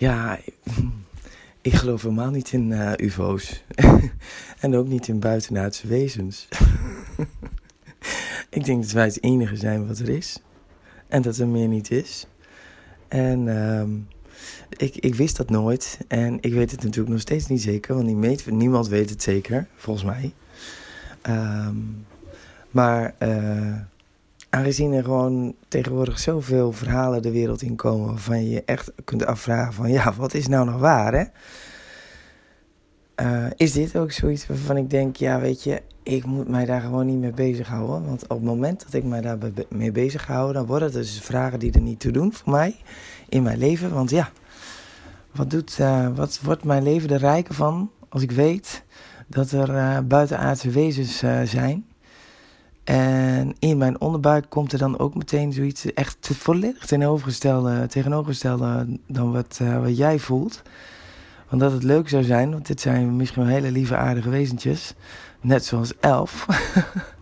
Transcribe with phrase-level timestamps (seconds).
[0.00, 0.38] Ja,
[1.60, 3.64] ik geloof helemaal niet in uh, UFO's.
[4.60, 6.48] en ook niet in buitenaardse wezens.
[8.50, 10.42] ik denk dat wij het enige zijn wat er is.
[11.08, 12.26] En dat er meer niet is.
[13.08, 13.82] En uh,
[14.76, 15.98] ik, ik wist dat nooit.
[16.08, 17.94] En ik weet het natuurlijk nog steeds niet zeker.
[17.94, 20.32] Want niemand weet het zeker, volgens mij.
[21.28, 22.06] Um,
[22.70, 23.76] maar uh,
[24.60, 28.06] aangezien er gewoon tegenwoordig zoveel verhalen de wereld in komen...
[28.06, 29.90] waarvan je je echt kunt afvragen van...
[29.90, 31.24] ja, wat is nou nog waar, hè?
[33.24, 35.16] Uh, is dit ook zoiets waarvan ik denk...
[35.16, 38.06] ja, weet je, ik moet mij daar gewoon niet mee bezighouden.
[38.06, 40.52] Want op het moment dat ik mij daar mee bezig hou...
[40.52, 42.76] dan worden het dus vragen die er niet toe doen voor mij
[43.28, 43.92] in mijn leven.
[43.92, 44.30] Want ja,
[45.32, 48.84] wat, doet, uh, wat wordt mijn leven er rijker van als ik weet
[49.26, 51.84] dat er uh, buitenaardse wezens zijn?
[52.90, 59.58] En in mijn onderbuik komt er dan ook meteen zoiets echt volledig tegenovergestelde, dan wat,
[59.62, 60.62] uh, wat jij voelt.
[61.48, 64.94] Want dat het leuk zou zijn, want dit zijn misschien wel hele lieve aardige wezentjes.
[65.40, 66.46] Net zoals Elf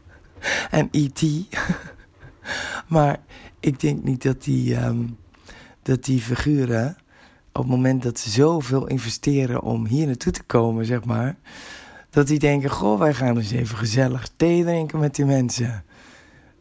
[0.70, 1.22] en E.T.
[2.94, 3.20] maar
[3.60, 5.16] ik denk niet dat die, um,
[5.82, 6.96] dat die figuren,
[7.52, 11.36] op het moment dat ze zoveel investeren om hier naartoe te komen, zeg maar
[12.10, 15.84] dat die denken: Goh, wij gaan eens even gezellig thee drinken met die mensen.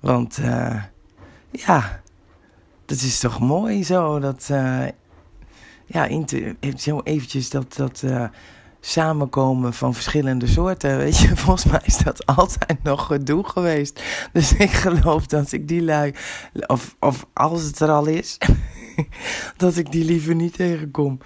[0.00, 0.82] Want uh,
[1.50, 2.00] ja,
[2.84, 4.18] dat is toch mooi zo.
[4.18, 4.86] Dat, uh,
[5.86, 6.08] ja,
[6.76, 8.24] zo eventjes dat, dat uh,
[8.80, 10.96] samenkomen van verschillende soorten.
[10.96, 14.02] Weet je, volgens mij is dat altijd nog gedoe geweest.
[14.32, 16.14] Dus ik geloof dat ik die lui,
[16.66, 18.38] of, of als het er al is,
[19.56, 21.18] dat ik die liever niet tegenkom.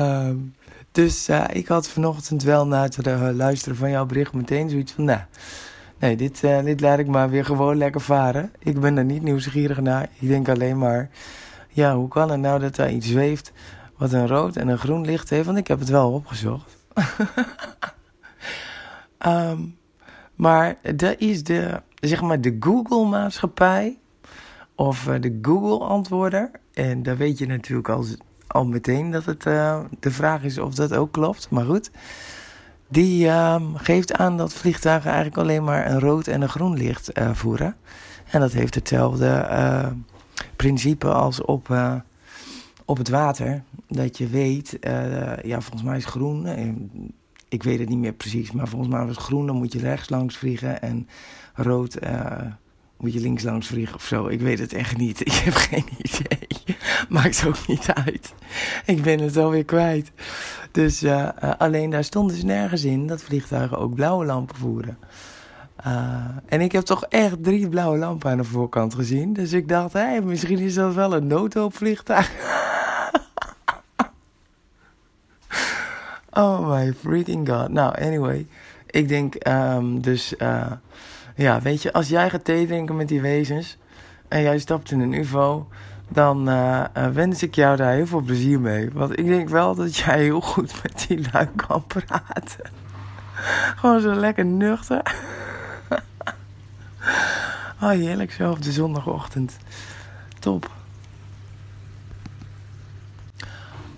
[0.00, 0.54] Um,
[0.94, 4.92] dus uh, ik had vanochtend wel na het uh, luisteren van jouw bericht meteen zoiets
[4.92, 5.04] van...
[5.04, 5.20] Nou,
[5.98, 8.52] nee, dit, uh, dit laat ik maar weer gewoon lekker varen.
[8.58, 10.08] Ik ben er niet nieuwsgierig naar.
[10.18, 11.10] Ik denk alleen maar...
[11.68, 13.52] Ja, hoe kan het nou dat daar iets zweeft
[13.96, 15.46] wat een rood en een groen licht heeft?
[15.46, 16.76] Want ik heb het wel opgezocht.
[19.26, 19.76] um,
[20.44, 23.98] maar dat is de, zeg maar, de Google-maatschappij...
[24.76, 26.50] Of de Google-antwoorder.
[26.72, 28.16] En daar weet je natuurlijk als
[28.54, 31.50] al meteen dat het uh, de vraag is of dat ook klopt.
[31.50, 31.90] Maar goed,
[32.88, 37.18] die uh, geeft aan dat vliegtuigen eigenlijk alleen maar een rood en een groen licht
[37.18, 37.76] uh, voeren.
[38.30, 39.48] En dat heeft hetzelfde
[40.56, 41.76] principe als op,
[42.84, 43.62] op het water.
[43.88, 44.78] Dat je weet,
[45.42, 46.46] ja, volgens mij is groen.
[47.48, 50.08] ik weet het niet meer precies, maar volgens mij was groen, dan moet je rechts
[50.08, 50.82] langs vliegen.
[50.82, 51.08] En
[51.54, 51.98] rood
[52.96, 54.26] moet je links langs vliegen of zo.
[54.26, 55.20] Ik weet het echt niet.
[55.26, 56.53] Ik heb geen idee.
[57.08, 58.34] Maakt ook niet uit.
[58.84, 60.10] Ik ben het alweer kwijt.
[60.70, 64.98] Dus uh, uh, alleen daar stonden ze nergens in dat vliegtuigen ook blauwe lampen voeren.
[65.86, 69.32] Uh, en ik heb toch echt drie blauwe lampen aan de voorkant gezien.
[69.32, 72.30] Dus ik dacht, hey, misschien is dat wel een noodhulpvliegtuig.
[76.30, 77.68] oh my freaking god.
[77.68, 78.46] Nou, anyway.
[78.86, 80.34] Ik denk um, dus
[81.36, 83.78] ja, weet je, als jij gaat thee drinken met die wezens
[84.28, 85.68] en jij stapt in een UFO,
[86.08, 88.90] dan uh, wens ik jou daar heel veel plezier mee.
[88.92, 92.70] Want ik denk wel dat jij heel goed met die lui kan praten.
[93.78, 95.02] Gewoon zo lekker nuchter.
[97.82, 99.56] oh, heerlijk zo op de zondagochtend.
[100.38, 100.70] Top.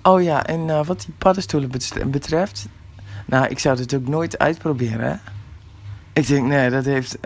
[0.03, 1.71] Oh ja, en uh, wat die paddenstoelen
[2.06, 2.69] betreft.
[3.27, 5.17] Nou, ik zou het ook nooit uitproberen, hè.
[6.12, 7.19] Ik denk, nee, dat heeft.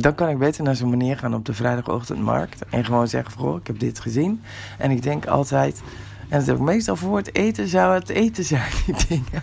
[0.00, 2.64] Dan kan ik beter naar zo'n meneer gaan op de vrijdagochtendmarkt.
[2.70, 4.42] En gewoon zeggen: Goh, ik heb dit gezien.
[4.78, 5.82] En ik denk altijd.
[6.28, 9.42] En het ook meestal voor het eten zou het eten zijn, die dingen.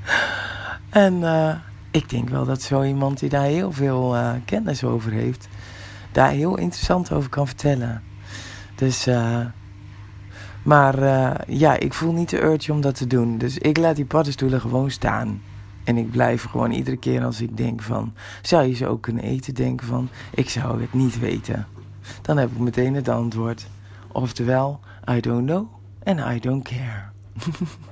[1.06, 1.54] en uh,
[1.90, 5.48] ik denk wel dat zo iemand die daar heel veel uh, kennis over heeft,
[6.12, 8.02] daar heel interessant over kan vertellen.
[8.74, 9.38] Dus, uh,
[10.62, 10.96] maar
[11.46, 13.38] ja, ik voel niet de urge om dat te doen.
[13.38, 15.40] Dus ik laat die paddenstoelen gewoon staan.
[15.84, 18.12] En ik blijf gewoon iedere keer als ik denk van...
[18.42, 19.54] Zou je ze ook kunnen eten?
[19.54, 20.08] Denken van...
[20.30, 21.66] Ik zou het niet weten.
[22.22, 23.66] Dan heb ik meteen het antwoord.
[24.12, 25.66] Oftewel, I don't know
[26.04, 27.10] and I don't care.